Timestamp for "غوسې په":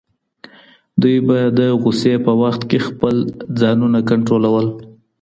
1.81-2.31